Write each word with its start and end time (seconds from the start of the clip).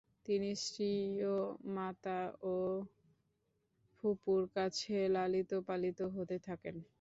তিনি 0.25 0.49
স্বীয় 0.63 1.33
মাতা 1.75 2.19
ও 2.45 2.55
ফুফুর 3.97 4.41
কাছে 4.55 4.95
লালিত-পালিত 5.15 5.99
হতে 6.15 6.37
থাকেন। 6.47 6.75